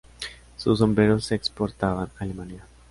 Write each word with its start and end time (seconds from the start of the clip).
Sus 0.57 0.79
sombreros 0.79 1.25
se 1.25 1.35
exportaban 1.35 2.09
a 2.17 2.23
Alemania. 2.23 2.65